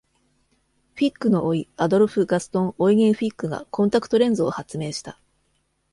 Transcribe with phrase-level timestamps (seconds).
[0.95, 5.19] フィックの甥アドルフ・ガストン・オイゲン・フィックがコンタクトレンズを発明した。